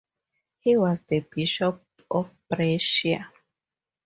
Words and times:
He 0.61 0.75
was 0.77 1.01
the 1.01 1.19
Bishop 1.19 1.85
of 2.09 2.31
Brescia. 2.49 3.31